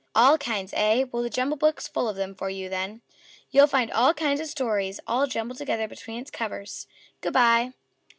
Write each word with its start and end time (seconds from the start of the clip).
All 0.15 0.39
kinds, 0.39 0.73
eh? 0.75 1.03
Well, 1.11 1.21
the 1.21 1.29
JUMBLE 1.29 1.57
BOOK'S 1.57 1.87
the 1.89 1.93
book 2.13 2.35
for 2.39 2.49
you, 2.49 2.69
then. 2.69 3.01
You'll 3.51 3.67
find 3.67 3.91
all 3.91 4.15
kinds 4.15 4.41
of 4.41 4.47
stories 4.47 4.99
all 5.05 5.27
jumbled 5.27 5.59
together 5.59 5.87
between 5.87 6.19
its 6.19 6.31
covers! 6.31 6.87
Good 7.21 7.33
by!" 7.33 7.73